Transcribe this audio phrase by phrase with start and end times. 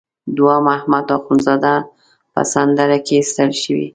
[0.35, 1.75] دوهم احمد اخوندزاده
[2.33, 3.87] په سندره کې ستایل شوی.